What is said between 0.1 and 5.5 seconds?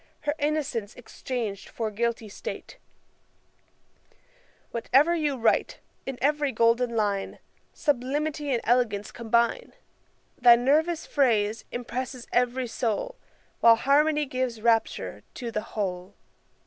Her innocence exchang'd for guilty state; Whatever you